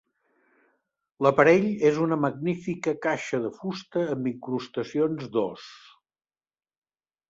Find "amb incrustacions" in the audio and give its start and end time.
4.17-5.33